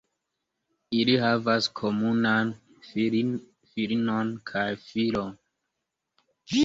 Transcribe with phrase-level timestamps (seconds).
[0.99, 2.49] Ili havas komunan
[2.87, 5.31] filinon kaj filon.